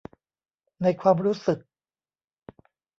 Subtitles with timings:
[0.81, 1.59] ในความรู้สึก